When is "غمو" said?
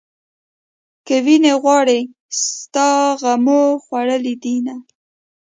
3.21-3.63